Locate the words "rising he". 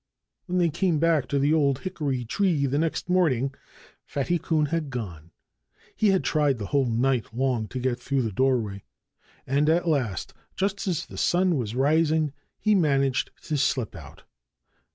11.75-12.73